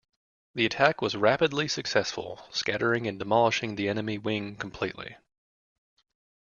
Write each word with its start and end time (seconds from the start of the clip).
The 0.55 0.65
attack 0.65 0.99
was 0.99 1.15
rapidly 1.15 1.67
successful, 1.67 2.43
scattering 2.49 3.05
and 3.05 3.19
demolishing 3.19 3.75
the 3.75 3.87
enemy 3.87 4.17
wing 4.17 4.55
completely. 4.55 5.15